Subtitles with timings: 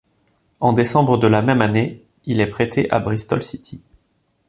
[0.61, 3.83] En décembre de la même année, il est prêté à Bristol City.